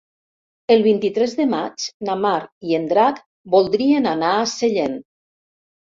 El 0.75 0.79
vint-i-tres 0.85 1.35
de 1.41 1.45
maig 1.51 1.85
na 2.09 2.15
Mar 2.23 2.39
i 2.71 2.75
en 2.79 2.89
Drac 2.95 3.23
voldrien 3.57 4.09
anar 4.17 4.35
a 4.39 4.45
Sellent. 4.57 5.01